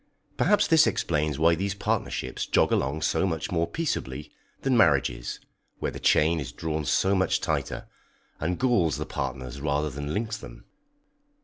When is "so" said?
3.03-3.27, 6.85-7.13